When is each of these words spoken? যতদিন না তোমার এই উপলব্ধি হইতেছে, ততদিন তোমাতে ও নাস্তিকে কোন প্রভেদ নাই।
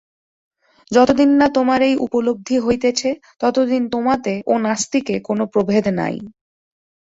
যতদিন 0.91 1.29
না 1.39 1.47
তোমার 1.49 1.79
এই 1.81 1.95
উপলব্ধি 2.05 2.57
হইতেছে, 2.59 3.09
ততদিন 3.41 3.83
তোমাতে 3.93 4.33
ও 4.47 4.53
নাস্তিকে 4.65 5.15
কোন 5.27 5.39
প্রভেদ 5.53 5.85
নাই। 5.99 6.15